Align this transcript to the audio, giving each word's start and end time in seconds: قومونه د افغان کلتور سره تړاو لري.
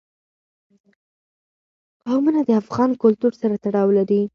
قومونه 2.03 2.41
د 2.45 2.49
افغان 2.61 2.91
کلتور 3.03 3.33
سره 3.41 3.55
تړاو 3.63 3.89
لري. 3.97 4.21